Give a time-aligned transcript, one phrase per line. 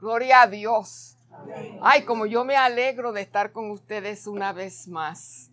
[0.00, 1.18] Gloria a Dios.
[1.82, 5.50] Ay, como yo me alegro de estar con ustedes una vez más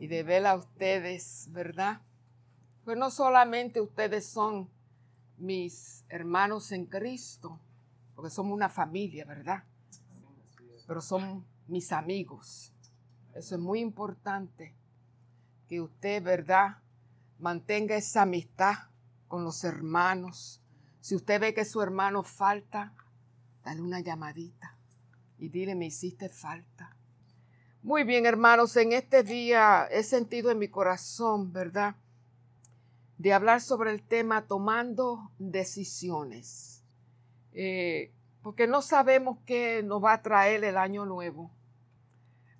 [0.00, 2.00] y de ver a ustedes, ¿verdad?
[2.86, 4.70] Pues no solamente ustedes son
[5.36, 7.60] mis hermanos en Cristo,
[8.14, 9.64] porque somos una familia, ¿verdad?
[10.86, 12.72] Pero son mis amigos.
[13.34, 14.74] Eso es muy importante,
[15.68, 16.78] que usted, ¿verdad?
[17.38, 18.74] Mantenga esa amistad
[19.28, 20.62] con los hermanos.
[21.00, 22.94] Si usted ve que su hermano falta,
[23.64, 24.76] dale una llamadita
[25.38, 26.96] y dile, me hiciste falta.
[27.82, 31.96] Muy bien, hermanos, en este día he sentido en mi corazón, ¿verdad?
[33.18, 36.84] De hablar sobre el tema tomando decisiones.
[37.52, 38.12] Eh,
[38.42, 41.50] porque no sabemos qué nos va a traer el año nuevo.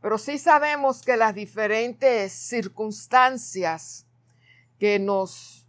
[0.00, 4.06] Pero sí sabemos que las diferentes circunstancias
[4.80, 5.64] que nos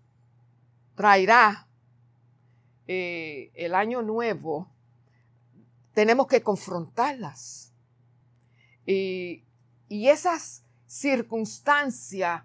[0.96, 1.68] traerá
[2.88, 4.73] eh, el año nuevo,
[5.94, 7.74] tenemos que confrontarlas.
[8.86, 9.46] Y,
[9.88, 12.44] y esas circunstancias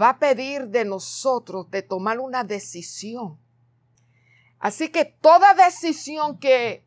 [0.00, 3.38] va a pedir de nosotros de tomar una decisión.
[4.58, 6.84] Así que toda decisión que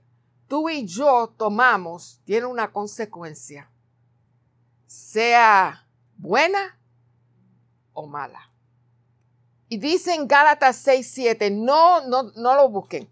[0.47, 3.69] tú y yo tomamos tiene una consecuencia,
[4.87, 6.79] sea buena
[7.93, 8.51] o mala.
[9.67, 13.09] Y dice en Gálatas 6, 7, no, no, no lo busquen.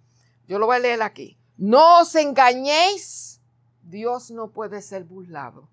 [0.47, 1.37] Yo lo voy a leer aquí.
[1.57, 3.41] No os engañéis,
[3.83, 5.69] Dios no puede ser burlado.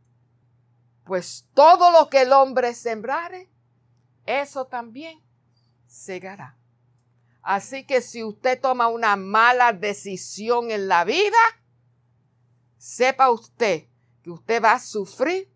[1.04, 3.48] Pues todo lo que el hombre sembrare,
[4.26, 5.20] eso también
[5.86, 6.56] segará.
[7.42, 11.38] Así que si usted toma una mala decisión en la vida,
[12.76, 13.86] sepa usted
[14.22, 15.50] que usted va a sufrir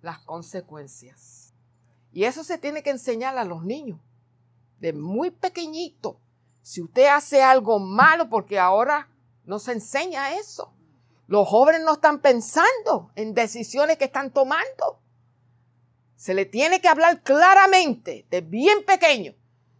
[0.00, 1.52] las consecuencias.
[2.12, 4.00] Y eso se tiene que enseñar a los niños,
[4.78, 6.20] de muy pequeñito.
[6.62, 9.08] Si usted hace algo malo, porque ahora
[9.44, 10.72] no se enseña eso.
[11.26, 15.00] Los jóvenes no están pensando en decisiones que están tomando.
[16.16, 19.34] Se le tiene que hablar claramente, de bien pequeño.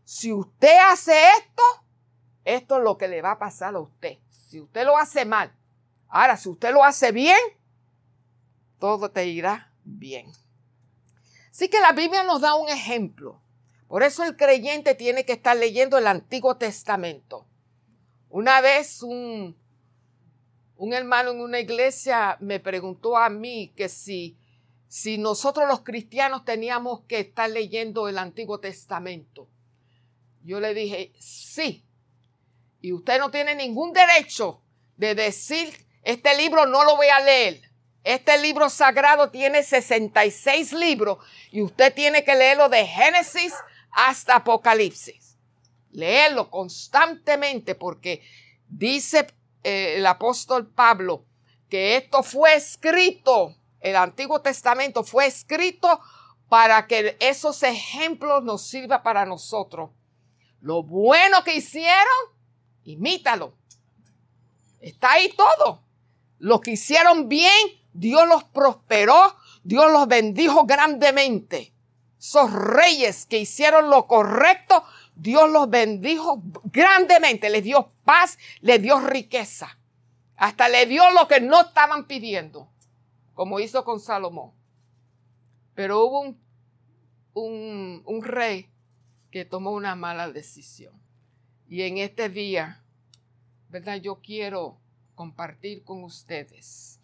[0.05, 1.63] Si usted hace esto,
[2.45, 4.19] esto es lo que le va a pasar a usted.
[4.29, 5.55] Si usted lo hace mal.
[6.09, 7.39] Ahora, si usted lo hace bien,
[8.79, 10.33] todo te irá bien.
[11.51, 13.41] Así que la Biblia nos da un ejemplo.
[13.91, 17.49] Por eso el creyente tiene que estar leyendo el Antiguo Testamento.
[18.29, 19.59] Una vez un,
[20.77, 24.39] un hermano en una iglesia me preguntó a mí que si,
[24.87, 29.49] si nosotros los cristianos teníamos que estar leyendo el Antiguo Testamento.
[30.45, 31.85] Yo le dije, sí.
[32.81, 34.63] Y usted no tiene ningún derecho
[34.99, 37.61] de decir, este libro no lo voy a leer.
[38.05, 41.19] Este libro sagrado tiene 66 libros
[41.51, 43.53] y usted tiene que leerlo de Génesis
[43.93, 45.37] hasta Apocalipsis.
[45.93, 48.23] Leerlo constantemente porque
[48.69, 49.27] dice
[49.65, 51.27] eh, el apóstol Pablo
[51.69, 56.01] que esto fue escrito, el Antiguo Testamento fue escrito
[56.49, 59.91] para que esos ejemplos nos sirvan para nosotros.
[60.61, 62.05] Lo bueno que hicieron,
[62.85, 63.55] imítalo.
[64.81, 65.85] Está ahí todo.
[66.39, 67.53] Lo que hicieron bien,
[67.93, 71.73] Dios los prosperó, Dios los bendijo grandemente.
[72.21, 74.85] Esos reyes que hicieron lo correcto,
[75.17, 79.79] Dios los bendijo grandemente, les dio paz, les dio riqueza.
[80.37, 82.69] Hasta le dio lo que no estaban pidiendo,
[83.33, 84.53] como hizo con Salomón.
[85.75, 86.39] Pero hubo un,
[87.33, 88.69] un, un rey
[89.31, 90.93] que tomó una mala decisión.
[91.71, 92.85] Y en este día,
[93.71, 93.97] ¿verdad?
[93.97, 94.79] Yo quiero
[95.15, 97.01] compartir con ustedes.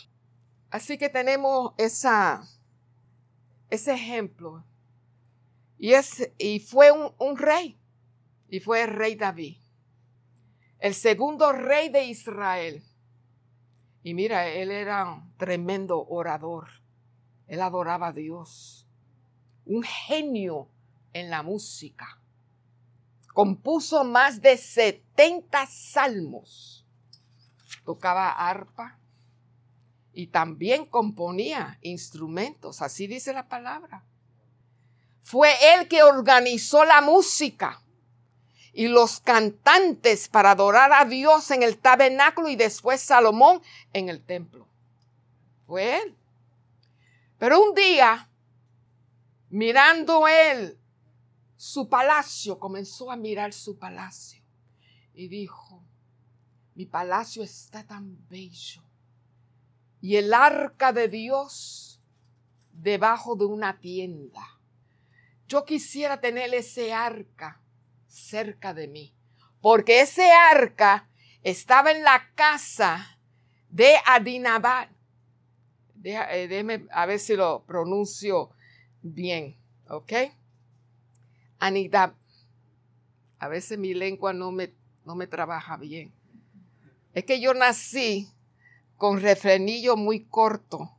[0.71, 2.47] Así que tenemos esa,
[3.71, 4.63] ese ejemplo
[5.79, 7.79] y, es, y fue un, un rey,
[8.49, 9.57] y fue el rey David,
[10.79, 12.83] el segundo rey de Israel.
[14.03, 16.69] Y mira, él era un tremendo orador,
[17.49, 18.87] él adoraba a Dios,
[19.65, 20.69] un genio
[21.13, 22.21] en la música.
[23.35, 26.87] Compuso más de 70 salmos,
[27.85, 28.99] tocaba arpa
[30.15, 34.05] y también componía instrumentos, así dice la palabra.
[35.27, 37.83] Fue él que organizó la música
[38.73, 43.61] y los cantantes para adorar a Dios en el tabernáculo y después Salomón
[43.93, 44.69] en el templo.
[45.67, 46.17] Fue él.
[47.39, 48.31] Pero un día,
[49.51, 50.79] mirando él
[51.57, 54.45] su palacio, comenzó a mirar su palacio
[55.13, 55.83] y dijo,
[56.77, 58.85] mi palacio está tan bello
[60.01, 62.01] y el arca de Dios
[62.71, 64.56] debajo de una tienda.
[65.49, 67.61] Yo quisiera tener ese arca
[68.07, 69.15] cerca de mí,
[69.61, 71.09] porque ese arca
[71.43, 73.21] estaba en la casa
[73.71, 74.89] de Adinabad.
[76.03, 78.51] Eh, déjeme a ver si lo pronuncio
[79.03, 79.57] bien,
[79.89, 80.13] ¿ok?
[81.59, 82.15] Anidab.
[83.39, 84.73] A veces mi lengua no me,
[85.05, 86.13] no me trabaja bien.
[87.13, 88.29] Es que yo nací
[88.97, 90.96] con refrenillo muy corto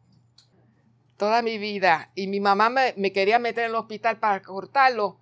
[1.18, 5.19] toda mi vida y mi mamá me, quería meter en el hospital para cortarlo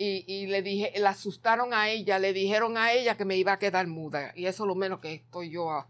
[0.00, 3.58] y, le dije, la asustaron a ella, le dijeron a ella que me iba a
[3.58, 5.88] quedar muda y eso es lo menos que estoy yo a,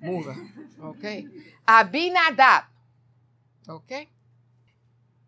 [0.00, 0.34] muda,
[0.80, 1.04] ¿ok?
[1.66, 2.64] Abinadab,
[3.68, 3.92] ¿ok?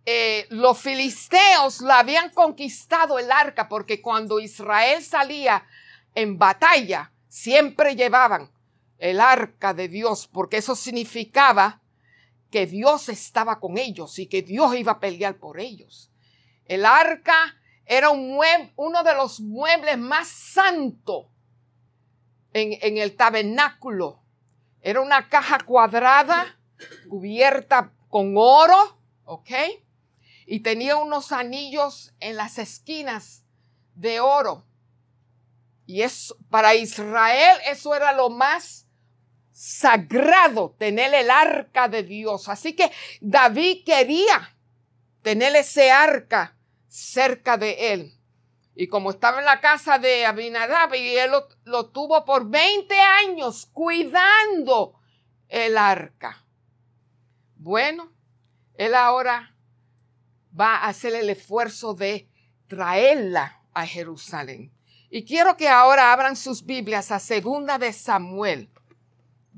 [0.07, 5.67] Eh, los filisteos la habían conquistado el arca porque cuando Israel salía
[6.15, 8.51] en batalla siempre llevaban
[8.99, 11.82] el arca de Dios porque eso significaba
[12.53, 16.13] que Dios estaba con ellos y que Dios iba a pelear por ellos.
[16.67, 17.57] El arca
[17.87, 18.39] era un
[18.77, 21.27] uno de los muebles más santos
[22.53, 24.21] en, el tabernáculo.
[24.83, 26.59] Era una caja cuadrada
[27.09, 29.51] cubierta con oro, ¿ok?
[30.47, 33.45] Y tenía unos anillos en las esquinas
[33.95, 34.67] de oro.
[35.87, 36.03] Y
[36.51, 38.87] para Israel eso era lo más
[39.53, 42.49] sagrado tener el arca de Dios.
[42.49, 42.91] Así que
[43.21, 44.57] David quería
[45.23, 46.57] tener ese arca
[46.89, 48.19] cerca de él.
[48.75, 51.31] Y como estaba en la casa de Abinadab y él
[51.65, 54.99] lo, tuvo por 20 años cuidando
[55.49, 56.45] el arca.
[57.57, 58.11] Bueno,
[58.75, 59.55] él ahora
[60.59, 62.29] va a hacer el esfuerzo de
[62.67, 64.73] traerla a Jerusalén.
[65.11, 68.72] Y quiero que ahora abran sus Biblias a Segunda de Samuel.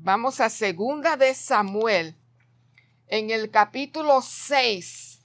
[0.05, 2.15] Vamos a Segunda de Samuel
[3.07, 5.19] en el capítulo 6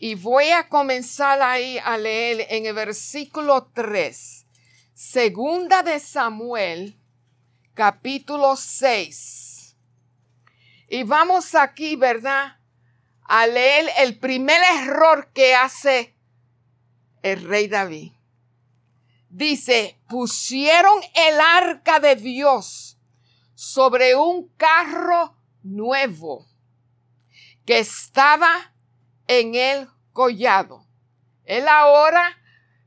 [0.00, 4.44] y voy a comenzar ahí a leer en el versículo 3.
[4.94, 6.98] Segunda de Samuel,
[7.72, 9.76] capítulo 6.
[10.88, 12.58] Y vamos aquí, ¿verdad?
[13.22, 16.16] A leer el primer error que hace
[17.22, 18.10] el rey David.
[19.30, 22.95] Dice, pusieron el arca de Dios
[23.56, 26.46] sobre un carro nuevo
[27.64, 28.74] que estaba
[29.26, 30.86] en el collado.
[31.44, 32.36] Él ahora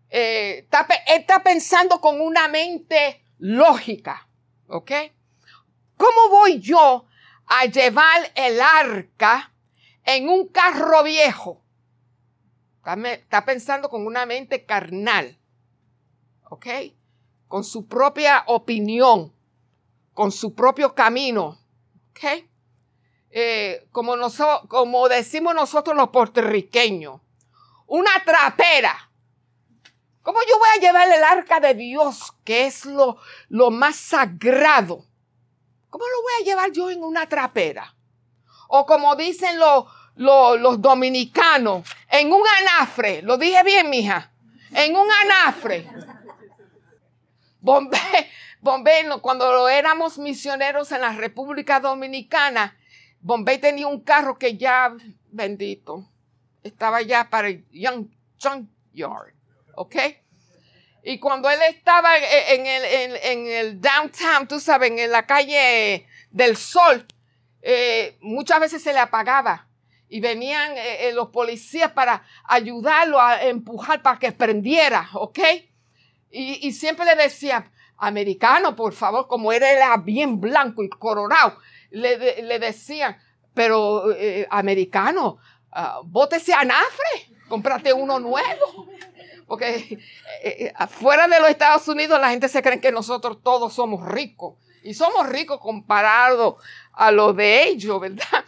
[0.10, 0.68] eh,
[1.08, 4.30] está, pensando con una mente lógica,
[4.68, 4.92] ¿ok?
[5.98, 7.08] ¿Cómo voy yo
[7.48, 9.52] a llevar el arca
[10.06, 11.66] en un carro viejo?
[13.06, 15.40] está pensando con una mente carnal,
[16.50, 16.68] ¿ok?
[17.48, 19.34] Con su propia opinión
[20.20, 21.58] con su propio camino.
[22.10, 22.44] ¿Ok?
[23.32, 24.18] Eh, como,
[24.68, 27.22] como decimos nosotros los puertorriqueños,
[27.88, 29.10] una trapera.
[30.22, 33.16] ¿Cómo yo voy a llevar el arca de Dios, que es lo,
[33.48, 35.06] lo más sagrado?
[35.90, 37.96] ¿Cómo lo voy a llevar yo en una trapera?
[38.68, 43.22] O como dicen los, los dominicanos, en un anafre.
[43.22, 44.34] Lo dije bien, mija.
[44.72, 45.90] En un anafre.
[47.62, 47.98] Bombé,
[48.62, 52.78] Bombay, cuando éramos misioneros en la República Dominicana,
[53.22, 54.96] Bombay tenía un carro que ya,
[55.32, 56.10] bendito,
[56.64, 58.08] estaba ya para el Young
[58.42, 59.34] Junkyard,
[59.76, 59.96] ¿ok?
[61.04, 66.58] Y cuando él estaba en el, en, el downtown, tú sabes, en la calle del
[66.58, 67.06] sol,
[67.62, 69.68] eh, muchas veces se le apagaba
[70.10, 75.40] y venían eh, eh, los policías para ayudarlo a empujar para que prendiera, ¿ok?
[76.32, 81.58] Y, siempre le decían, americano, por favor, como era bien blanco y coronado,
[81.90, 83.18] le, decían,
[83.54, 85.40] pero eh, americano,
[85.72, 88.88] uh, bótese a Nafre, cómprate uno nuevo.
[89.48, 90.00] Porque eh,
[90.44, 94.56] eh, afuera de los Estados Unidos la gente se cree que nosotros todos somos ricos.
[94.84, 96.58] Y somos ricos comparado
[96.94, 98.46] a lo de ellos, ¿verdad?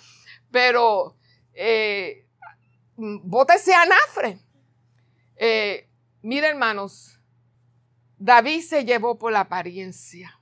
[0.51, 1.17] Pero
[2.95, 4.37] bótese a Nafre.
[6.21, 7.20] mire, hermanos,
[8.23, 10.39] David se llevó por la apariencia.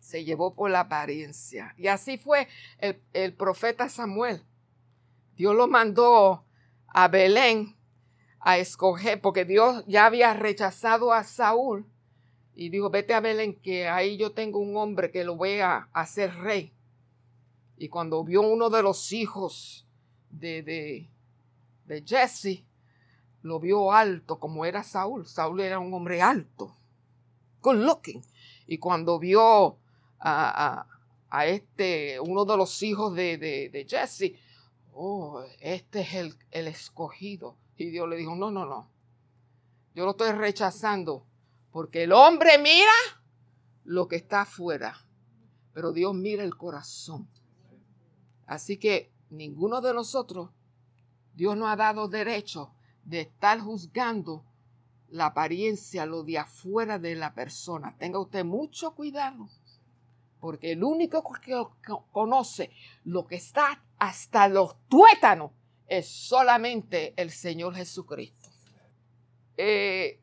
[0.00, 1.72] Se llevó por la apariencia.
[1.78, 2.48] Y así fue
[3.12, 4.42] el, profeta Samuel.
[5.36, 6.44] Dios lo mandó
[6.88, 7.76] a Belén
[8.40, 11.86] a escoger, porque Dios ya había rechazado a Saúl.
[12.56, 15.88] Y dijo, vete a Belén, que ahí yo tengo un hombre que lo voy a
[15.92, 16.72] hacer rey.
[17.76, 19.86] Y cuando vio uno de los hijos
[20.30, 21.08] de, de,
[21.84, 22.64] de Jesse,
[23.42, 25.28] lo vio alto como era Saúl.
[25.28, 26.74] Saúl era un hombre alto
[27.74, 28.22] looking.
[28.66, 29.78] Y cuando vio
[30.20, 30.86] a,
[31.46, 34.34] este, uno de los hijos de, de, Jesse,
[34.92, 37.56] oh, este es el, el escogido.
[37.76, 38.90] Y Dios le dijo, no, no, no.
[39.94, 41.26] Yo lo estoy rechazando
[41.72, 42.92] porque el hombre mira
[43.84, 45.06] lo que está afuera,
[45.72, 47.28] pero Dios mira el corazón.
[48.46, 50.50] Así que ninguno de nosotros,
[51.34, 52.72] Dios nos ha dado derecho
[53.04, 54.44] de estar juzgando
[55.10, 57.94] la apariencia, lo de afuera de la persona.
[57.98, 59.48] Tenga usted mucho cuidado,
[60.40, 61.54] porque el único que
[62.12, 62.70] conoce
[63.04, 65.52] lo que está hasta los tuétanos
[65.86, 68.50] es solamente el Señor Jesucristo.
[69.56, 70.20] Eh,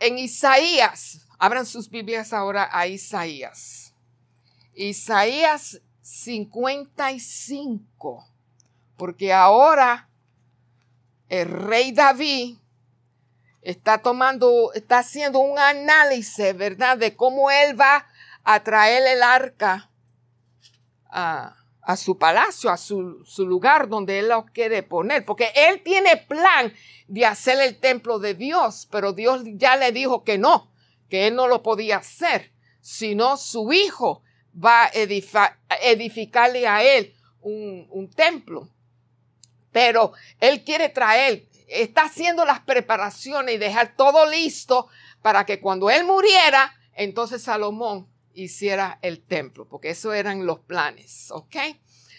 [0.00, 3.92] en Isaías, abran sus Biblias ahora a Isaías.
[4.74, 8.28] Isaías 55,
[8.96, 10.08] porque ahora
[11.28, 12.58] el rey David
[13.70, 18.06] está tomando, está haciendo un análisis, ¿verdad?, de cómo él va
[18.42, 19.90] a traer el arca
[21.10, 25.82] a, a su palacio, a su, su, lugar donde él lo quiere poner, porque él
[25.82, 26.72] tiene plan
[27.08, 30.72] de hacer el templo de Dios, pero Dios ya le dijo que no,
[31.10, 34.22] que él no lo podía hacer, sino su hijo
[34.54, 34.90] va a
[35.82, 38.70] edificarle a él un, un templo.
[39.72, 44.88] Pero él quiere traer está haciendo las preparaciones y dejar todo listo
[45.22, 51.30] para que cuando él muriera, entonces Salomón hiciera el templo, porque eso eran los planes,
[51.30, 51.56] ¿ok?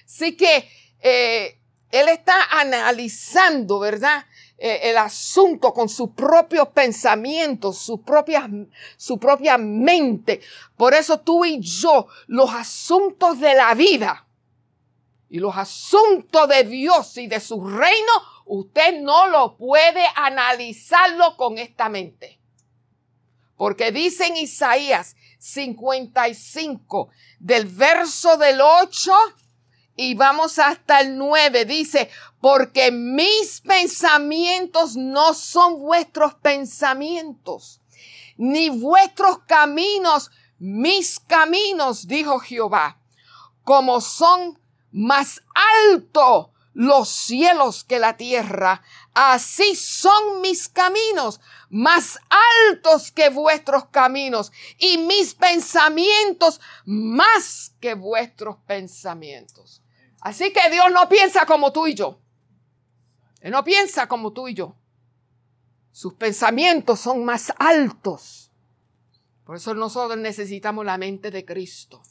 [0.06, 0.70] Así que
[1.02, 1.60] eh,
[1.92, 4.26] él está analizando, ¿verdad?
[4.58, 8.50] Eh, el asunto con sus propios pensamientos, su propia,
[8.98, 10.42] su propia mente.
[10.76, 14.28] Por eso tú y yo, los asuntos de la vida
[15.30, 18.12] y los asuntos de Dios y de su reino,
[18.50, 22.40] usted no lo puede analizarlo con esta mente.
[23.56, 29.14] Porque dice en Isaías 55, del verso del 8
[29.96, 32.10] y vamos hasta el 9, dice,
[32.42, 37.82] porque mis pensamientos no son vuestros pensamientos,
[38.38, 43.00] ni vuestros caminos mis caminos, dijo Jehová,
[43.64, 44.60] como son
[44.92, 45.42] más
[45.88, 48.82] altos los cielos que la tierra.
[49.14, 52.20] Así son mis caminos, más
[52.68, 59.82] altos que vuestros caminos, y mis pensamientos más que vuestros pensamientos.
[60.22, 62.20] Así que Dios no piensa como tú y yo.
[63.42, 64.76] Él no piensa como tú y yo.
[65.92, 68.52] Sus pensamientos son más altos.
[69.46, 72.02] Por eso nosotros necesitamos la mente de Cristo.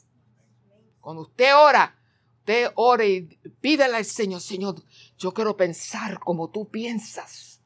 [0.99, 1.98] Cuando usted ora,
[2.49, 3.21] usted ore y
[3.61, 4.83] pídele al Señor, Señor,
[5.17, 7.61] yo quiero pensar como tú piensas,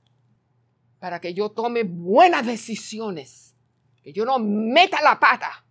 [1.00, 3.56] para que yo tome buenas decisiones,
[4.04, 5.66] que yo no meta la pata.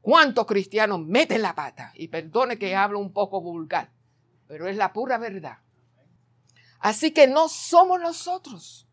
[0.00, 1.92] ¿Cuántos cristianos meten la pata?
[1.94, 3.92] Y perdone que hablo un poco vulgar,
[4.46, 5.58] pero es la pura verdad.
[6.78, 8.88] Así que no somos nosotros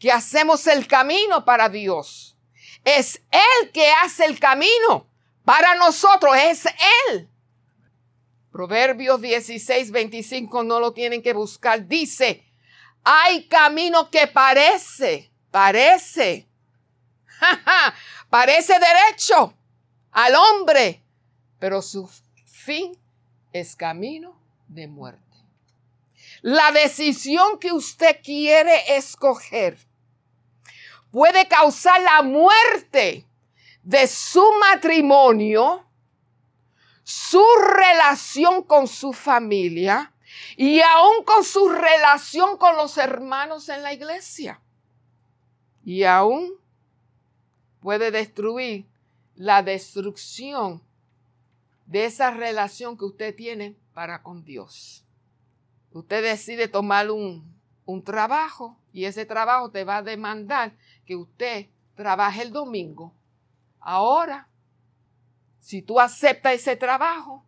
[0.00, 2.36] que hacemos el camino para Dios.
[2.84, 5.08] Es Él que hace el camino
[5.44, 6.66] para nosotros, es
[7.08, 7.31] Él.
[8.52, 11.88] Proverbios 16, 25, no lo tienen que buscar.
[11.88, 12.44] Dice,
[13.02, 16.46] hay camino que parece, parece,
[18.30, 19.54] parece derecho
[20.10, 21.02] al hombre,
[21.58, 22.08] pero su
[22.44, 22.96] fin
[23.52, 25.22] es camino de muerte.
[26.42, 29.78] La decisión que usted quiere escoger
[31.10, 33.26] puede causar la muerte
[33.82, 35.86] de su matrimonio,
[37.02, 37.44] su
[37.76, 40.12] relación con su familia
[40.56, 44.60] y aún con su relación con los hermanos en la iglesia.
[45.84, 46.52] Y aún
[47.80, 48.86] puede destruir
[49.34, 50.82] la destrucción
[51.86, 55.04] de esa relación que usted tiene para con Dios.
[55.92, 57.44] Usted decide tomar un,
[57.84, 63.12] un trabajo y ese trabajo te va a demandar que usted trabaje el domingo.
[63.80, 64.48] Ahora
[65.62, 67.46] si tú aceptas ese trabajo,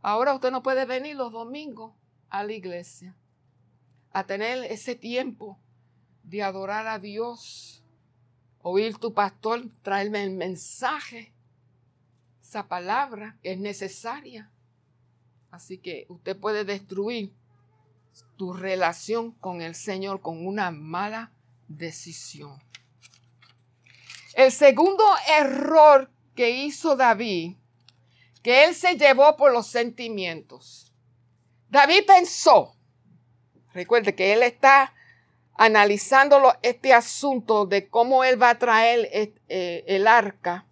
[0.00, 1.92] ahora usted no puede venir los domingos
[2.30, 3.14] a la iglesia,
[4.12, 5.60] a tener ese tiempo
[6.22, 7.84] de adorar a Dios,
[8.62, 11.34] oír tu pastor, traerme el mensaje,
[12.42, 14.50] esa palabra que es necesaria.
[15.50, 17.30] Así que usted puede destruir
[18.38, 21.30] tu relación con el Señor con una mala
[21.68, 22.58] decisión.
[24.34, 27.56] El segundo error que hizo David,
[28.42, 30.92] que él se llevó por los sentimientos.
[31.68, 32.76] David pensó,
[33.72, 34.94] recuerde que él está
[35.54, 40.66] analizando este asunto de cómo él va a traer eh, el arca.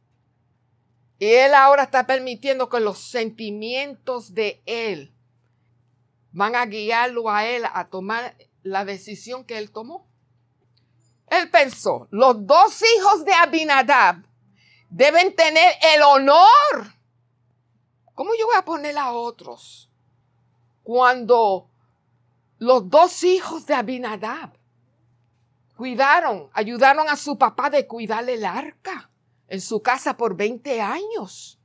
[1.18, 5.14] Y él ahora está permitiendo que los sentimientos de él
[6.32, 10.10] van a guiarlo a él a tomar la decisión que él tomó.
[11.28, 14.24] Él pensó, los dos hijos de Abinadab
[14.92, 16.92] deben tener el honor
[18.54, 19.90] a poner a otros
[20.82, 21.70] cuando
[22.58, 24.52] los dos hijos de Abinadab
[25.76, 29.10] cuidaron, ayudaron a su papá de cuidar el arca
[29.48, 31.58] en su casa por 20 años.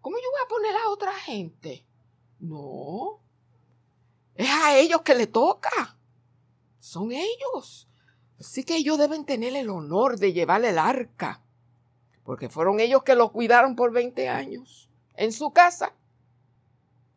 [0.00, 1.86] ¿Cómo yo voy a poner a otra gente?
[2.38, 3.20] No.
[4.34, 5.98] Es a ellos que le toca.
[6.78, 7.88] Son ellos.
[8.38, 11.42] Así que ellos deben tener el honor de llevar el arca.
[12.28, 15.94] Porque fueron ellos que lo cuidaron por 20 años en su casa.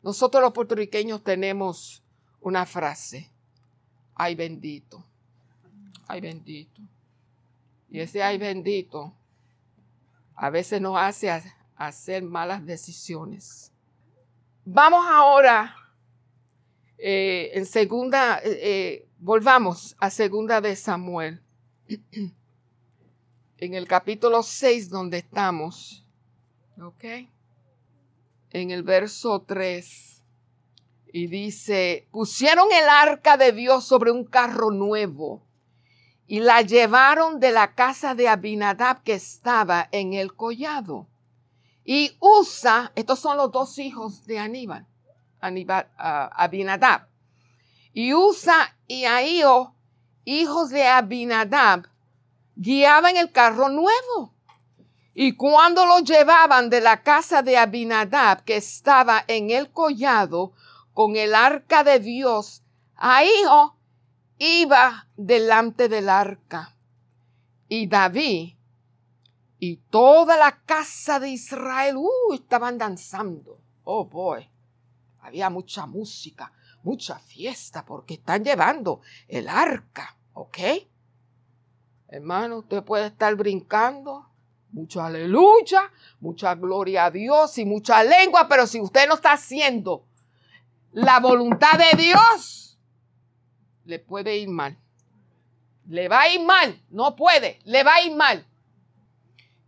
[0.01, 2.01] Nosotros los puertorriqueños tenemos
[2.39, 3.30] una frase.
[4.15, 5.03] Ay bendito.
[6.08, 6.82] Ay bendito.
[7.89, 9.13] Y ese ay bendito
[10.34, 11.30] a veces nos hace
[11.75, 13.74] hacer malas decisiones.
[14.63, 15.75] Vamos ahora
[16.98, 21.44] eh, en segunda, eh, eh, volvamos a segunda de Samuel,
[23.62, 26.03] en el capítulo 6 donde estamos,
[26.82, 27.30] ¿ok?
[28.50, 30.24] En el verso 3,
[31.13, 35.44] y dice, pusieron el arca de Dios sobre un carro nuevo
[36.25, 41.08] y la llevaron de la casa de Abinadab que estaba en el collado.
[41.86, 44.88] Y Usa, estos son los dos hijos de Aníbal,
[45.39, 47.08] Aníbal ah, Abinadab.
[47.94, 49.75] Y Usa y Ahío,
[50.25, 51.91] hijos de Abinadab,
[52.55, 54.34] guiaban el carro nuevo.
[55.13, 60.53] Y cuando lo llevaban de la casa de Abinadab, que estaba en el collado,
[60.93, 62.63] con el arca de Dios,
[62.96, 63.75] Ahío
[64.38, 66.75] iba delante del arca.
[67.67, 68.55] Y David
[69.63, 73.60] y toda la casa de Israel uh, estaban danzando.
[73.84, 74.50] Oh boy,
[75.20, 76.51] había mucha música,
[76.84, 80.58] mucha fiesta porque están llevando el arca, ¿ok?
[82.12, 84.27] Hermano, usted puede estar brincando,
[84.74, 85.89] mucha aleluya,
[86.20, 90.06] mucha gloria a Dios y mucha lengua, pero si usted no está haciendo
[90.91, 92.77] la voluntad de Dios,
[93.86, 94.77] le puede ir mal.
[95.88, 98.46] Le va a ir mal, no puede, le va a ir mal.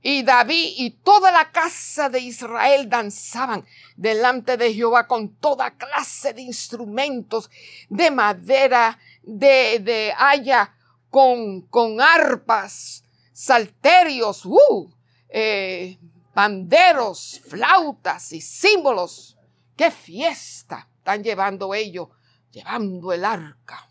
[0.02, 3.66] Y David y toda la casa de Israel danzaban
[3.96, 7.50] delante de Jehová con toda clase de instrumentos
[7.88, 10.76] de madera, de, de haya,
[11.14, 14.92] con, con arpas, salterios, uh,
[15.30, 16.00] eh,
[16.34, 19.38] banderos, flautas y símbolos.
[19.78, 22.10] ¡Qué fiesta están llevando ellos!
[22.52, 23.88] Llevando el arca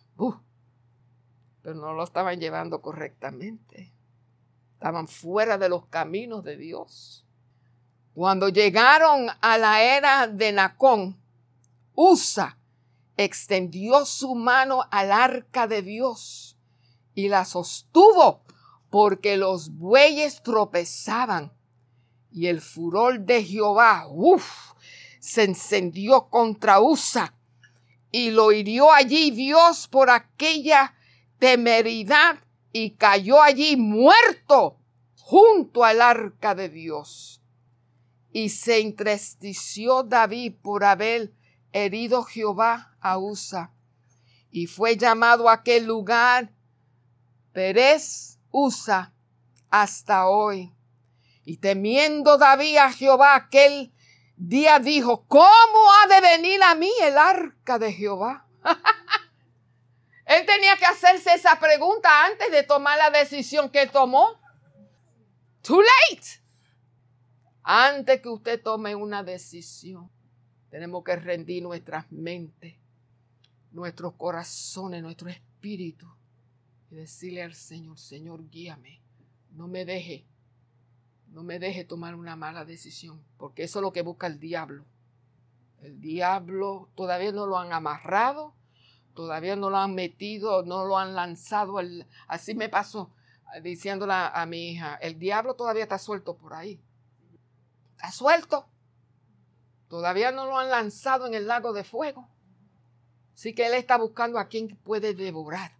[1.62, 3.92] pero no lo estaban llevando correctamente.
[4.74, 7.24] Estaban fuera de los caminos de Dios.
[8.14, 11.16] Cuando llegaron a la era de Nacón,
[11.94, 12.58] Usa
[13.16, 16.52] extendió su mano al arca de Dios
[17.14, 18.42] y la sostuvo
[18.90, 21.53] porque los bueyes tropezaban
[22.31, 24.72] y el furor de Jehová, uff,
[25.20, 27.35] se encendió contra Usa
[28.11, 30.94] y lo hirió allí Dios por aquella
[31.38, 32.38] temeridad
[32.72, 34.79] y cayó allí muerto
[35.18, 37.42] junto al arca de Dios.
[38.33, 41.33] Y se entristeció David por haber
[41.72, 43.72] herido Jehová a Usa.
[44.51, 46.53] Y fue llamado a aquel lugar
[47.53, 49.12] Pérez Usa
[49.71, 50.73] hasta hoy.
[51.45, 53.93] Y temiendo David a Jehová aquel
[54.37, 58.47] día dijo, ¿cómo ha de venir a mí el arca de Jehová?
[60.27, 64.41] Él tenía que hacerse esa pregunta antes de tomar la decisión que tomó.
[65.62, 66.27] Too late.
[67.62, 70.11] Antes que usted tome una decisión,
[70.71, 72.75] tenemos que rendir nuestras mentes,
[73.71, 76.09] nuestros corazones, nuestro espíritu
[76.92, 79.00] y decirle al Señor, Señor, guíame,
[79.50, 80.26] no me deje
[81.28, 84.85] no me deje tomar una mala decisión, porque eso es lo que busca el diablo.
[85.81, 88.55] El diablo todavía no lo han amarrado,
[89.14, 91.81] todavía no lo han metido, no lo han lanzado.
[92.28, 93.14] así me pasó
[93.62, 96.78] diciéndole a mi hija, el diablo todavía está suelto por ahí.
[97.96, 98.66] Está suelto.
[99.88, 102.28] Todavía no lo han lanzado en el lago de fuego.
[103.35, 105.72] Así que él está buscando a quien puede devorar,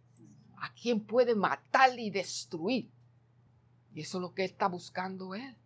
[0.63, 2.89] a quien puede matar y destruir.
[3.95, 5.57] Y eso es lo que está buscando Él.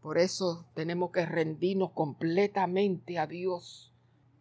[0.00, 3.92] Por eso tenemos que rendirnos completamente a Dios.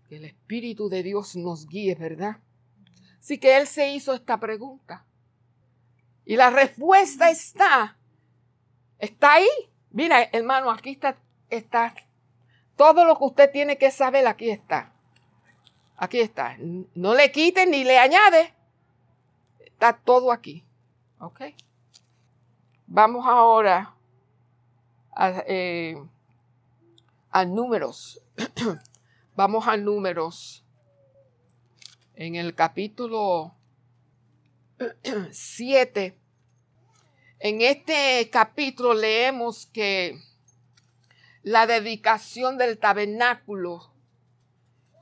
[0.07, 2.37] Que el Espíritu de Dios nos guíe, ¿verdad?
[3.19, 5.05] Así que Él se hizo esta pregunta.
[6.23, 7.97] Y la respuesta está,
[8.97, 9.49] está ahí.
[9.91, 11.17] Mira, hermano, aquí está,
[11.49, 11.93] está.
[12.77, 14.93] Todo lo que usted tiene que saber, aquí está.
[15.97, 16.55] Aquí está.
[16.95, 18.53] No le quite ni le añade.
[19.79, 20.65] Está todo aquí.
[21.19, 21.39] ¿Ok?
[22.85, 23.95] Vamos ahora
[25.15, 25.95] a, eh,
[27.31, 28.19] a números.
[29.37, 30.65] Vamos a números.
[32.13, 33.55] En el capítulo
[35.31, 36.19] 7.
[37.39, 40.19] En este capítulo leemos que
[41.41, 43.93] la dedicación del tabernáculo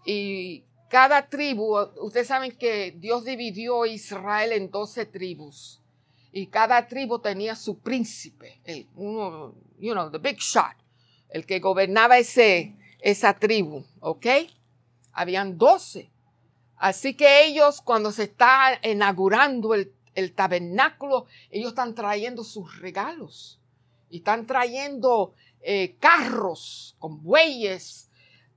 [0.05, 5.81] y cada tribu, ustedes saben que Dios dividió Israel en 12 tribus
[6.31, 10.75] y cada tribu tenía su príncipe, el, uno, you know, the big shot,
[11.29, 14.25] el que gobernaba ese, esa tribu, ¿ok?
[15.13, 16.11] Habían 12.
[16.77, 19.93] Así que ellos cuando se está inaugurando el,
[20.35, 23.59] tabernáculo, ellos están trayendo sus regalos
[24.09, 28.09] y están trayendo eh, carros con bueyes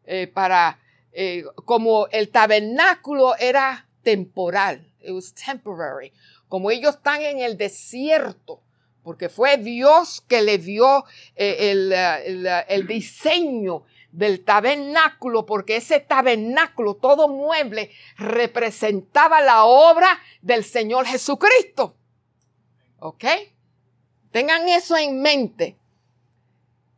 [0.04, 0.78] eh, para
[1.12, 6.12] eh, como el tabernáculo era temporal, it was temporary,
[6.49, 8.62] como ellos están en el desierto,
[9.03, 17.29] porque fue Dios que le dio eh, el, diseño del tabernáculo, porque ese tabernáculo, todo
[17.29, 21.94] mueble, representaba la obra del Señor Jesucristo.
[22.99, 23.25] ¿Ok?
[24.31, 25.77] Tengan eso en mente.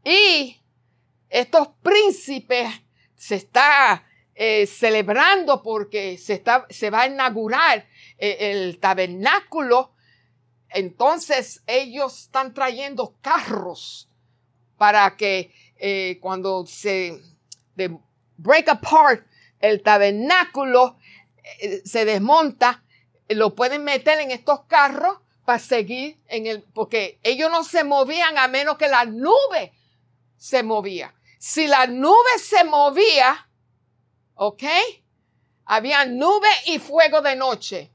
[0.04, 0.56] Y
[1.30, 2.68] estos príncipes
[3.22, 4.04] se está
[4.34, 7.86] eh, celebrando porque se, está, se va a inaugurar
[8.18, 9.92] eh, el tabernáculo.
[10.70, 14.10] Entonces ellos están trayendo carros
[14.76, 17.20] para que eh, cuando se
[18.38, 19.24] break apart
[19.60, 20.98] el tabernáculo,
[21.84, 22.82] se desmonta,
[23.28, 28.36] lo pueden meter en estos carros para seguir en el, porque ellos no se movían
[28.36, 29.72] a menos que la nube
[30.36, 31.14] se movía.
[31.44, 33.48] Si la nube se movía,
[34.34, 34.62] ¿ok?
[35.64, 37.90] Había nube y fuego de noche.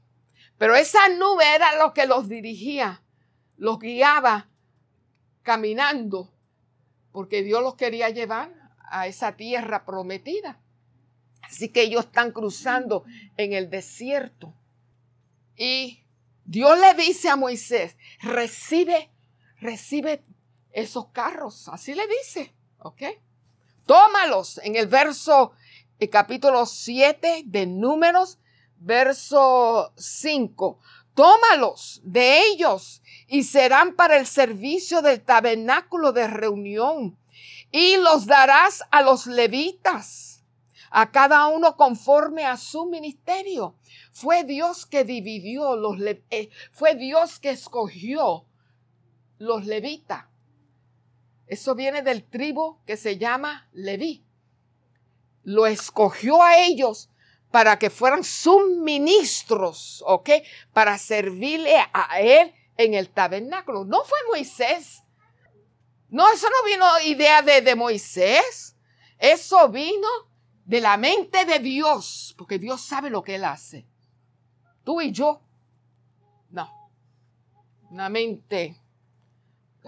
[0.58, 3.02] Pero esa nube era lo que los dirigía,
[3.56, 4.50] los guiaba
[5.42, 6.30] caminando,
[7.10, 10.60] porque Dios los quería llevar a esa tierra prometida.
[11.40, 13.06] Así que ellos están cruzando
[13.38, 14.52] en el desierto.
[15.56, 16.02] Y
[16.44, 19.10] Dios le dice a Moisés, recibe,
[19.58, 20.22] recibe
[20.70, 21.66] esos carros.
[21.68, 23.04] Así le dice, ¿ok?
[23.88, 25.52] Tómalos en el verso,
[25.98, 28.36] el capítulo 7 de Números,
[28.76, 30.78] verso 5.
[31.14, 37.16] Tómalos de ellos y serán para el servicio del tabernáculo de reunión.
[37.72, 40.44] Y los darás a los levitas,
[40.90, 43.74] a cada uno conforme a su ministerio.
[44.12, 45.96] Fue Dios que dividió los,
[46.28, 48.44] eh, fue Dios que escogió
[49.38, 50.27] los levitas.
[51.48, 54.24] Eso viene del tribu que se llama Leví.
[55.42, 57.10] Lo escogió a ellos
[57.50, 60.30] para que fueran sus ministros, ¿ok?
[60.72, 63.84] Para servirle a él en el tabernáculo.
[63.84, 65.02] No fue Moisés.
[66.08, 68.76] No, eso no vino idea de, Moisés.
[69.18, 70.08] Eso vino
[70.64, 73.86] de la mente de Dios, porque Dios sabe lo que Él hace.
[74.84, 75.42] Tú y yo,
[76.50, 76.90] no.
[77.90, 78.80] Una mente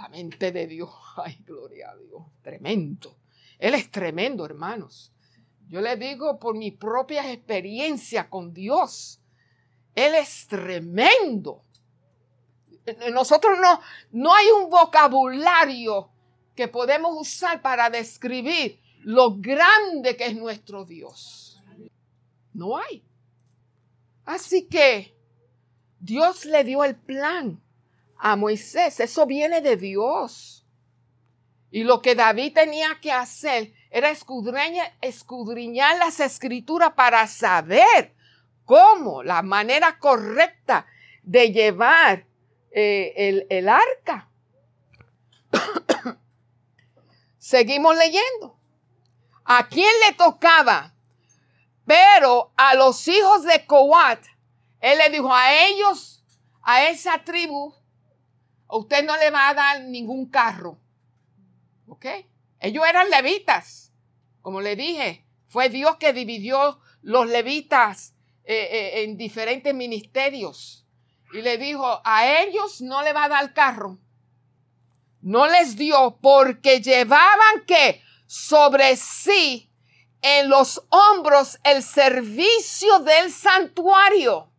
[0.00, 3.16] la mente de Dios, ay, gloria a Dios, tremendo.
[3.58, 5.12] Él es tremendo, hermanos.
[5.68, 9.20] Yo le digo por mi propia experiencia con Dios,
[9.94, 11.62] Él es tremendo.
[13.12, 13.80] Nosotros no,
[14.12, 16.10] no hay un vocabulario
[16.56, 21.62] que podemos usar para describir lo grande que es nuestro Dios.
[22.52, 23.04] No hay.
[24.24, 25.14] Así que
[26.00, 27.62] Dios le dio el plan
[28.20, 29.00] a Moisés.
[29.00, 30.66] Eso viene de Dios.
[31.70, 38.14] Y lo que David tenía que hacer era escudriñar, escudriñar las escrituras para saber
[38.64, 40.86] cómo, la manera correcta
[41.22, 42.26] de llevar
[42.72, 44.28] eh, el, el arca.
[47.38, 48.58] Seguimos leyendo.
[49.44, 50.94] ¿A quién le tocaba?
[51.84, 54.24] Pero a los hijos de Coat,
[54.80, 56.24] él le dijo a ellos,
[56.62, 57.74] a esa tribu,
[58.72, 60.78] usted no le va a dar ningún carro.
[61.86, 62.06] ¿Ok?
[62.60, 63.92] Ellos eran levitas.
[64.42, 70.86] Como le dije, fue Dios que dividió los levitas eh, eh, en diferentes ministerios.
[71.32, 73.98] Y le dijo, a ellos no le va a dar carro.
[75.20, 79.70] No les dio porque llevaban que sobre sí
[80.22, 84.50] en los hombros el servicio del santuario.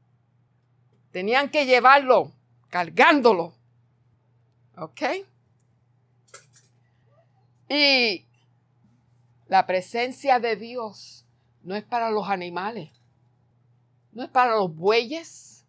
[1.11, 2.31] Tenían que llevarlo,
[2.69, 3.53] cargándolo.
[4.81, 5.01] ¿Ok?
[7.69, 8.25] Y
[9.47, 11.23] la presencia de Dios
[11.61, 12.89] no es para los animales,
[14.11, 15.67] no es para los bueyes.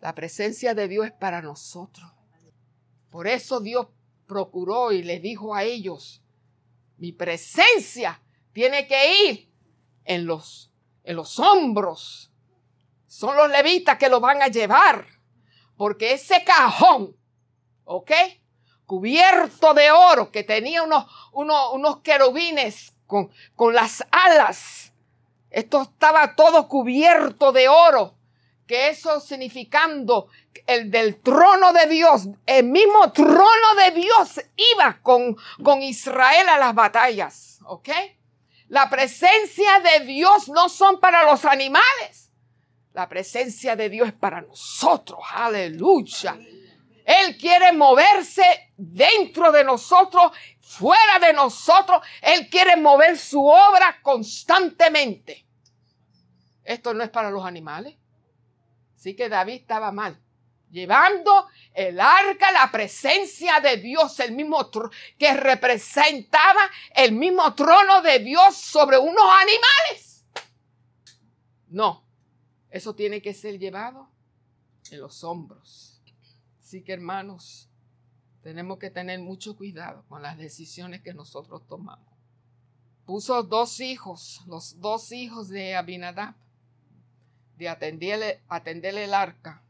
[0.00, 2.08] La presencia de Dios es para nosotros.
[3.10, 3.88] Por eso Dios
[4.28, 6.22] procuró y le dijo a ellos,
[6.98, 9.52] Mi presencia tiene que ir
[10.04, 10.70] en los,
[11.02, 12.30] en los hombros.
[13.08, 15.04] Son los levitas que lo van a llevar.
[15.76, 17.16] Porque ese cajón,
[17.84, 18.10] ¿ok?
[18.86, 24.92] Cubierto de oro, que tenía unos, unos, querubines con, con las alas.
[25.50, 28.14] Esto estaba todo cubierto de oro
[28.70, 30.28] que eso significando
[30.68, 34.40] el del trono de Dios, el mismo trono de Dios
[34.74, 37.88] iba con, con Israel a las batallas, ¿ok?
[38.68, 42.30] La presencia de Dios no son para los animales,
[42.92, 46.38] la presencia de Dios es para nosotros, aleluya.
[47.10, 52.00] Él quiere moverse dentro de nosotros, fuera de nosotros.
[52.22, 55.44] Él quiere mover su obra constantemente.
[56.62, 57.96] Esto no es para los animales.
[58.94, 60.20] Así que David estaba mal.
[60.70, 64.70] Llevando el arca, la presencia de Dios, el mismo
[65.18, 66.60] que representaba
[66.94, 70.24] el mismo trono de Dios sobre unos animales.
[71.70, 72.06] No,
[72.70, 74.08] eso tiene que ser llevado
[74.92, 75.99] en los hombros.
[76.70, 77.68] Así que hermanos,
[78.44, 82.14] tenemos que tener mucho cuidado con las decisiones que nosotros tomamos.
[83.04, 86.36] Puso dos hijos, los dos hijos de Abinadab
[87.56, 89.64] de atenderle, atenderle el arca.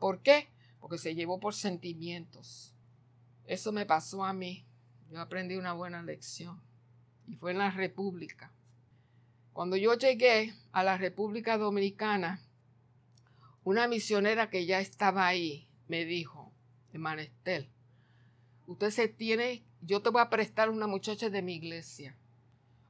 [0.00, 0.48] ¿Por qué?
[0.80, 2.74] Porque se llevó por sentimientos.
[3.46, 4.66] Eso me pasó a mí.
[5.12, 6.60] Yo aprendí una buena lección.
[7.28, 8.50] Y fue en la República.
[9.52, 12.42] Cuando yo llegué a la República Dominicana,
[13.62, 16.52] una misionera que ya estaba ahí me dijo,
[16.92, 17.68] Emanestel,
[18.66, 22.16] usted se tiene, yo te voy a prestar una muchacha de mi iglesia,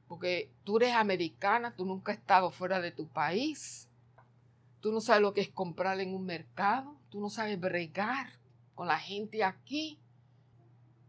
[0.07, 3.89] porque tú eres americana, tú nunca has estado fuera de tu país
[4.81, 6.95] Tú no sabes lo que es comprar en un mercado.
[7.09, 8.27] Tú no sabes bregar
[8.75, 9.99] con la gente aquí.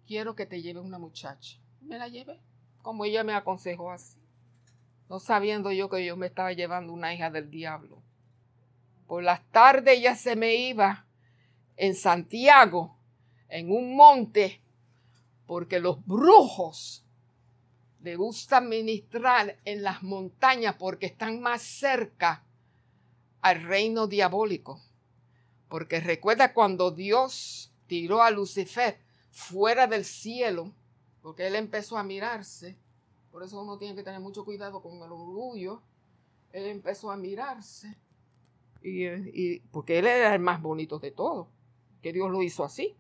[0.07, 1.59] Quiero que te lleve una muchacha.
[1.81, 2.41] Me la llevé,
[2.83, 4.19] como ella me aconsejó así.
[5.09, 8.03] No sabiendo yo que yo me estaba llevando una hija del diablo.
[9.07, 11.07] Por las tardes ella se me iba
[11.81, 12.95] en Santiago,
[13.49, 14.61] en un monte,
[15.47, 17.07] porque los brujos
[18.03, 22.45] le gusta ministrar en las montañas porque están más cerca
[23.41, 24.79] al reino diabólico.
[25.71, 28.99] Porque recuerda cuando Dios tiró a Lucifer
[29.31, 30.75] fuera del cielo,
[31.23, 32.77] porque él empezó a mirarse,
[33.33, 35.81] por eso uno tiene que tener mucho cuidado con el orgullo,
[36.53, 37.97] él empezó a mirarse,
[38.83, 41.49] y, porque él era el más bonito de todos,
[42.01, 42.97] que Dios lo hizo así,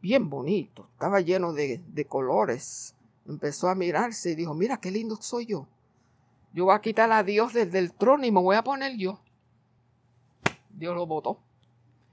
[0.00, 2.94] bien bonito, estaba lleno de, colores,
[3.26, 5.66] empezó a mirarse y dijo, mira qué lindo soy yo,
[6.52, 9.20] yo voy a quitar a Dios desde el trono y me voy a poner yo.
[10.70, 11.38] Dios lo votó.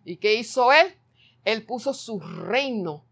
[0.05, 0.93] ¿Y qué hizo él?
[1.43, 3.03] Él puso su reino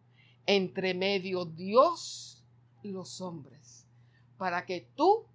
[0.46, 2.44] entre medio Dios
[2.84, 3.88] y los hombres,
[4.38, 5.26] para que tú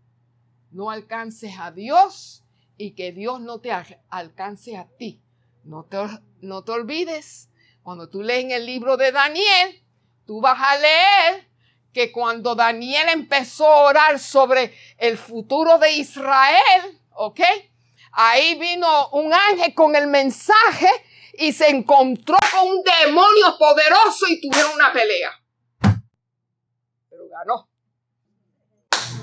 [0.71, 2.45] no alcances a Dios
[2.77, 3.73] y que Dios no te
[4.09, 5.21] alcance a ti.
[5.65, 5.99] No te,
[6.41, 7.50] no te olvides,
[7.83, 9.83] cuando tú lees en el libro de Daniel,
[10.27, 11.51] tú vas a leer
[11.93, 17.41] que cuando Daniel empezó a orar sobre el futuro de Israel, ¿ok?
[18.13, 20.89] Ahí vino un ángel con el mensaje
[21.35, 25.33] y se encontró con un demonio poderoso y tuvieron una pelea.
[27.09, 27.69] Pero ganó.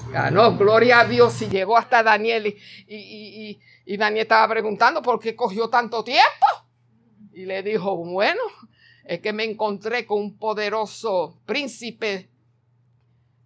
[0.09, 2.47] Ganó, gloria a Dios, y llegó hasta Daniel.
[2.87, 6.66] Y, y, Daniel estaba preguntando por qué cogió tanto tiempo.
[7.37, 8.41] Y le dijo, bueno,
[9.03, 12.31] es que me encontré con un poderoso príncipe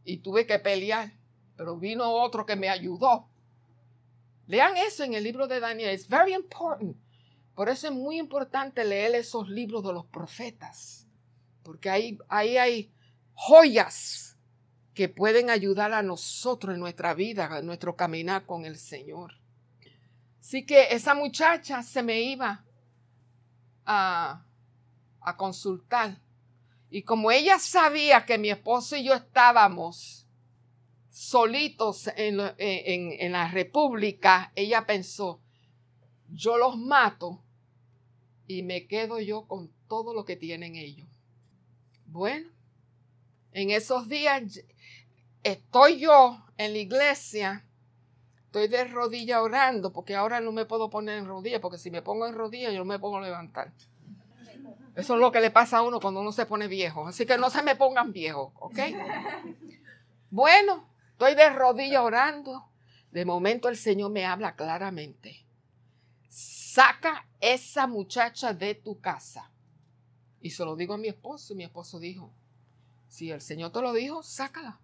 [0.05, 1.11] y tuve que pelear.
[1.57, 3.27] Pero vino otro que me ayudó
[4.47, 5.89] Lean eso en el libro de Daniel.
[5.89, 6.95] Es very important.
[7.53, 11.05] Por eso es muy importante leer esos libros de los profetas.
[11.61, 12.91] Porque ahí, ahí hay
[13.33, 14.37] joyas
[14.93, 19.33] que pueden ayudar a nosotros en nuestra vida, en nuestro caminar con el Señor.
[20.39, 22.63] Así que esa muchacha se me iba
[23.91, 26.19] a, consultar.
[26.89, 30.27] Y como ella sabía que mi esposo y yo estábamos
[31.09, 35.41] solitos en, la República, ella pensó,
[36.29, 37.43] yo los mato
[38.47, 41.07] y me quedo yo con todo lo que tienen ellos.
[42.05, 42.49] Bueno,
[43.53, 44.61] en esos días
[45.43, 47.65] estoy yo en la iglesia,
[48.51, 52.01] estoy de rodilla orando, porque ahora no me puedo poner en rodillas, porque si me
[52.01, 53.71] pongo en rodillas yo no me puedo levantar.
[54.95, 57.07] Eso es lo que le pasa a uno cuando uno se pone viejo.
[57.07, 58.79] Así que no se me pongan viejos, ¿ok?
[60.33, 60.87] Bueno,
[61.21, 62.67] Estoy de rodillas orando.
[63.11, 65.45] De momento el Señor me habla claramente.
[66.27, 69.51] Saca esa muchacha de tu casa.
[70.41, 71.53] Y se lo digo a mi esposo.
[71.53, 72.33] Y mi esposo dijo,
[73.07, 74.79] si el Señor te lo dijo, sácala.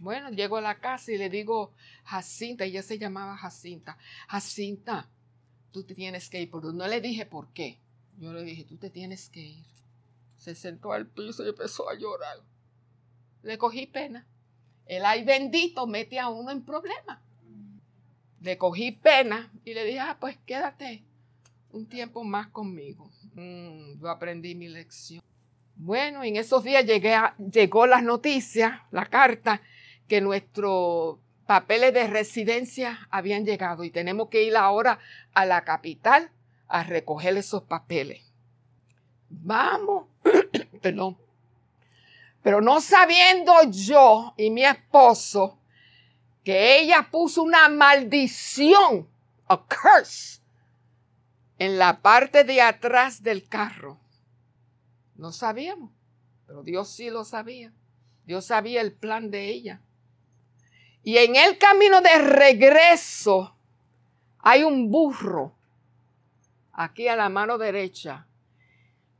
[0.00, 1.72] Bueno, llego a la casa y le digo,
[2.04, 3.96] Jacinta, ella se llamaba Jacinta,
[4.28, 5.08] Jacinta,
[5.70, 7.78] tú te tienes que ir, pero no le dije por qué.
[8.18, 9.64] Yo le dije, tú te tienes que ir.
[10.36, 12.38] Se sentó al piso y empezó a llorar.
[13.42, 14.26] Le cogí pena.
[14.86, 17.18] El ay bendito mete a uno en problemas.
[18.40, 21.02] Le cogí pena y le dije, ah, pues quédate
[21.70, 23.10] un tiempo más conmigo.
[23.34, 25.22] Mm, yo aprendí mi lección.
[25.76, 27.16] Bueno, en esos días llegué
[27.50, 29.60] llegó las noticias, la carta,
[30.08, 34.98] que nuestros papeles de residencia habían llegado y tenemos que ir ahora
[35.34, 36.30] a la capital
[36.68, 38.22] a recoger esos papeles.
[39.28, 40.06] Vamos,
[40.82, 41.18] perdón.
[42.42, 45.58] Pero no sabiendo yo y mi esposo
[46.44, 49.08] que ella puso una maldición,
[49.48, 50.40] a curse,
[51.58, 53.98] en la parte de atrás del carro.
[55.16, 55.90] No sabíamos,
[56.46, 57.72] pero Dios sí lo sabía.
[58.26, 59.80] Dios sabía el plan de ella.
[61.04, 63.54] Y en el camino de regreso
[64.38, 65.54] hay un burro
[66.72, 68.26] aquí a la mano derecha.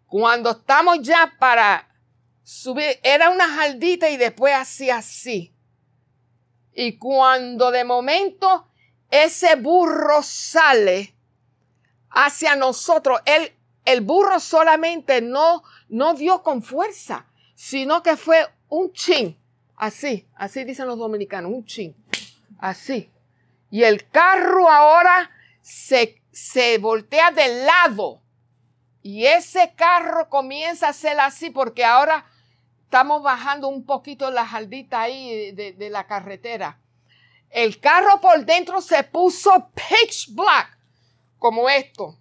[0.07, 1.89] Cuando estamos ya para
[2.43, 5.55] subir, era una jaldita y después hacía así.
[6.73, 8.67] Y cuando de momento
[9.11, 11.15] ese burro sale
[12.09, 13.21] hacia nosotros,
[13.85, 19.39] el burro solamente no, no dio con fuerza, sino que fue un chin,
[19.77, 21.97] así, así dicen los dominicanos, un chin,
[22.59, 23.11] así.
[23.71, 28.21] Y el carro ahora se, se voltea de lado.
[29.03, 32.25] Y ese carro comienza a ser así porque ahora
[32.95, 36.81] estamos bajando un poquito la jaldita ahí de, la carretera.
[37.51, 40.79] El carro por dentro se puso pitch black,
[41.39, 42.17] como esto.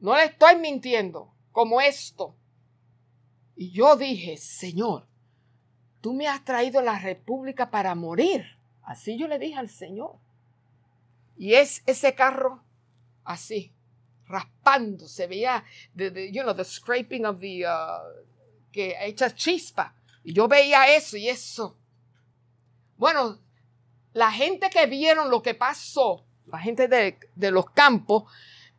[0.00, 2.34] No le estoy mintiendo, como esto.
[3.56, 5.06] Y yo dije, Señor,
[6.06, 8.46] tú me has traído a la República para morir.
[8.84, 10.12] Así yo le dije al Señor.
[11.36, 12.62] Y es ese carro
[13.24, 13.72] así,
[14.28, 15.64] raspando, se veía,
[15.96, 18.24] you know, the scraping of the, uh,
[18.70, 19.96] que hecha chispa.
[20.22, 21.76] Y yo veía eso y eso.
[22.96, 23.40] Bueno,
[24.12, 28.32] la gente que vieron lo que pasó, la gente de, los campos,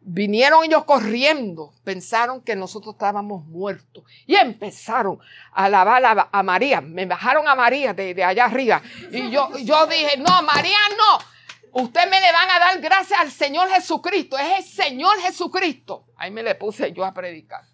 [0.08, 5.20] vinieron ellos corriendo, pensaron que nosotros estábamos muertos y empezaron
[5.52, 6.82] a alabar a, María.
[6.82, 11.82] Me bajaron a María de, allá arriba y yo, yo dije, no, María no.
[11.82, 14.38] Usted me le van a dar gracias al Señor Jesucristo.
[14.38, 16.08] Es el Señor Jesucristo.
[16.16, 17.66] Ahí me le puse yo a predicar.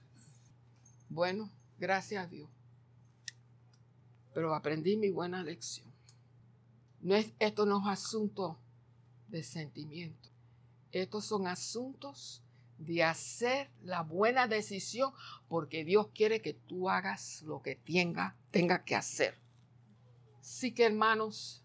[1.08, 2.50] Bueno, gracias a Dios
[4.34, 5.92] pero aprendí mi buena lección.
[7.02, 8.60] No es, esto no es asunto
[9.28, 10.30] de sentimiento.
[10.94, 12.42] Estos son asuntos
[12.78, 15.12] de hacer la buena decisión
[15.50, 19.38] porque Dios quiere que tú hagas lo que tenga, tenga que hacer.
[20.40, 21.62] Sí que hermanos,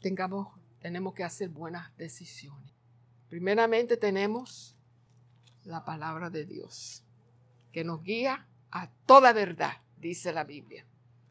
[0.00, 0.48] tengamos,
[0.80, 2.72] tenemos que hacer buenas decisiones.
[3.28, 4.74] Primeramente tenemos
[5.64, 7.04] la palabra de Dios
[7.72, 10.86] que nos guía a toda verdad, dice la Biblia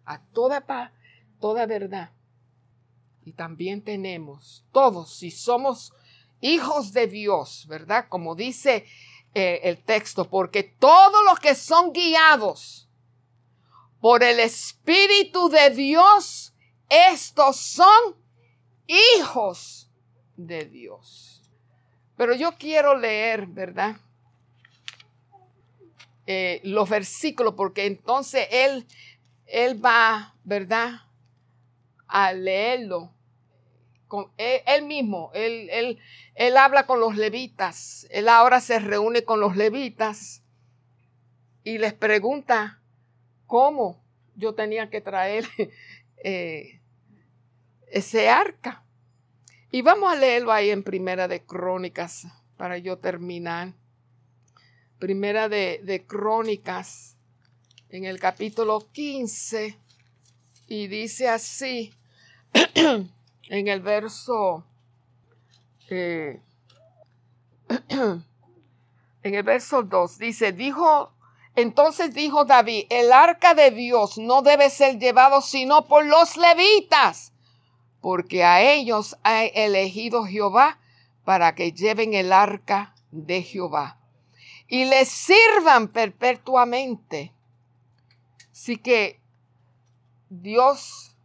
[0.08, 0.92] a toda paz,
[1.40, 2.12] toda verdad.
[3.24, 5.94] Y también tenemos todos, si somos
[6.42, 8.08] hijos de Dios, ¿verdad?
[8.10, 8.86] Como dice
[9.34, 12.90] eh, el texto, porque todos los que son guiados
[14.00, 16.54] por el Espíritu de Dios,
[16.90, 18.16] estos son
[18.88, 19.92] hijos
[20.36, 21.42] de Dios.
[22.16, 23.98] Pero yo quiero leer, ¿verdad?
[26.26, 28.88] Eh, los versículos, porque entonces él
[29.48, 31.02] él va, ¿verdad?
[32.08, 33.14] A leerlo.
[34.08, 36.00] Con él, mismo, él, él,
[36.36, 40.44] él, habla con los levitas, él ahora se reúne con los levitas
[41.64, 42.82] y les pregunta
[43.48, 44.02] cómo
[44.36, 45.46] yo tenía que traer
[46.24, 46.80] eh,
[47.92, 48.84] ese arca.
[49.72, 53.74] Y vamos a leerlo ahí en Primera de Crónicas para yo terminar.
[55.00, 57.18] Primera de, de Crónicas
[57.90, 59.78] en el capítulo 15
[60.68, 61.94] y dice así
[63.50, 64.66] en el verso
[65.90, 66.42] eh,
[67.90, 68.24] en
[69.24, 71.12] el verso 2 dice dijo
[71.56, 77.34] entonces dijo David el arca de Dios no debe ser llevado sino por los levitas
[78.02, 80.80] porque a ellos ha elegido Jehová
[81.28, 84.00] para que lleven el arca de Jehová.
[84.70, 87.34] Y les sirvan perpetuamente.
[88.50, 89.20] Así que
[90.30, 91.17] Dios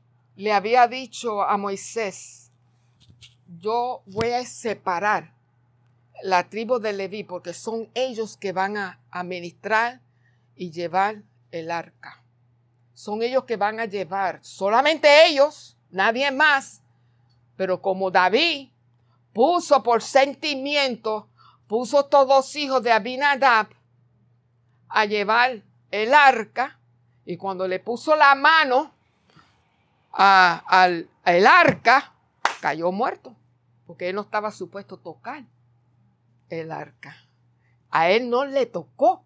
[0.43, 2.51] le había dicho a Moisés,
[3.47, 5.36] yo voy a separar
[6.24, 10.01] la tribu de Leví porque son ellos que van a administrar
[10.57, 11.22] y llevar
[11.53, 12.24] el arca.
[12.93, 16.82] Son ellos que van a llevar, solamente ellos, nadie más.
[17.57, 18.70] Pero como David
[19.32, 21.28] puso por sentimiento,
[21.68, 23.68] puso todos hijos de Abinadab
[24.88, 25.62] a llevar
[25.93, 26.80] el arca,
[27.24, 28.93] y cuando le puso la mano
[30.13, 32.13] al el arca,
[32.61, 33.37] cayó muerto,
[33.87, 35.45] porque él no estaba supuesto tocar
[36.49, 37.17] el arca.
[37.91, 39.25] A él no le tocó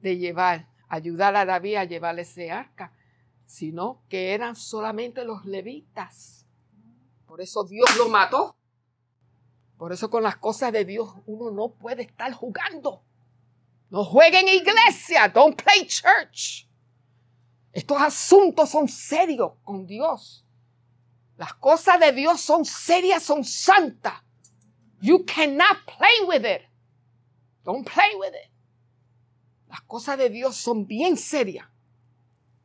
[0.00, 2.92] de llevar, ayudar a David a llevar ese arca,
[3.46, 6.46] sino que eran solamente los levitas.
[7.26, 8.56] Por eso Dios lo mató.
[9.78, 13.02] Por eso con las cosas de Dios uno no puede estar jugando.
[13.90, 16.68] No jueguen iglesia, don't play church.
[17.72, 20.44] Estos asuntos son serios con Dios.
[21.36, 24.22] Las cosas de Dios son serias, son santas.
[25.00, 26.62] You cannot play with it.
[27.64, 28.50] Don't play with it.
[29.68, 31.66] Las cosas de Dios son bien serias.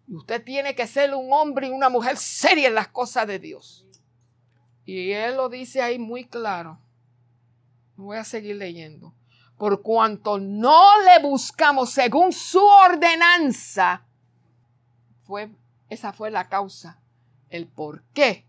[0.08, 3.40] Y usted tiene que ser un hombre y una mujer seria en las cosas de
[3.40, 3.86] Dios.
[4.86, 6.80] Y él lo dice ahí muy claro.
[7.96, 9.14] Voy a seguir leyendo.
[9.58, 14.07] Por cuanto no le buscamos según su ordenanza,
[15.28, 15.50] fue,
[15.90, 17.02] esa fue la causa,
[17.50, 18.46] el por qué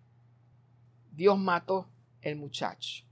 [1.13, 1.89] Dios mató
[2.23, 3.05] el muchacho.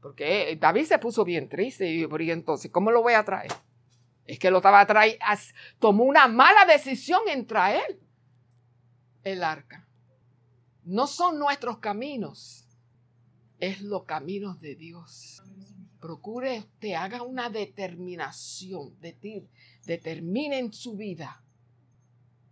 [0.00, 3.52] Porque David se puso bien triste y, y entonces, ¿cómo lo voy a traer?
[4.24, 5.24] Es que lo estaba trayendo,
[5.78, 8.00] tomó una mala decisión en traer
[9.22, 9.86] el arca.
[10.84, 12.66] No son nuestros caminos,
[13.58, 15.42] es los caminos de Dios.
[16.00, 19.46] Procure usted, haga una determinación, de
[19.84, 21.42] determine en su vida.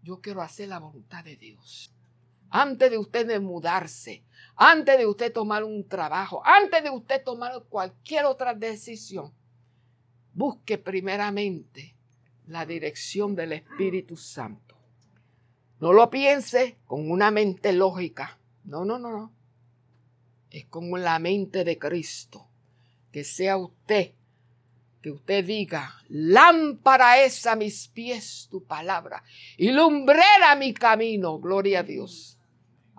[0.02, 1.92] Yo quiero hacer la voluntad de Dios.
[2.50, 4.24] Antes de usted mudarse,
[4.56, 9.32] antes de usted tomar un trabajo, antes de usted tomar cualquier otra decisión,
[10.32, 11.94] busque primeramente
[12.46, 14.76] la dirección del Espíritu Santo.
[15.80, 18.38] No lo piense con una mente lógica.
[18.64, 19.32] No, no, no, no.
[20.50, 22.48] Es con la mente de Cristo.
[23.12, 24.12] Que sea usted,
[25.02, 29.22] que usted diga, lámpara es a mis pies tu palabra
[29.56, 32.38] y lumbrera mi camino, gloria a Dios.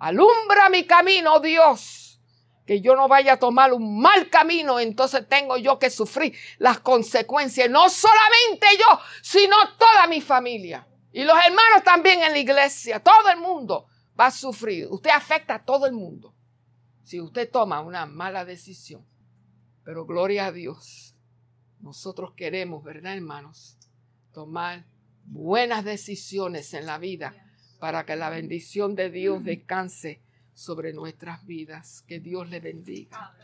[0.00, 2.20] Alumbra mi camino, Dios.
[2.66, 6.80] Que yo no vaya a tomar un mal camino, entonces tengo yo que sufrir las
[6.80, 7.68] consecuencias.
[7.68, 10.86] No solamente yo, sino toda mi familia.
[11.12, 13.00] Y los hermanos también en la iglesia.
[13.00, 13.88] Todo el mundo
[14.18, 14.86] va a sufrir.
[14.88, 16.34] Usted afecta a todo el mundo
[17.02, 19.04] si usted toma una mala decisión.
[19.84, 21.09] Pero gloria a Dios.
[21.80, 23.76] Nosotros queremos, ¿verdad, hermanos?
[24.32, 24.84] Tomar
[25.24, 27.34] buenas decisiones en la vida
[27.78, 30.20] para que la bendición de Dios descanse
[30.52, 32.02] sobre nuestras vidas.
[32.06, 33.34] Que Dios le bendiga.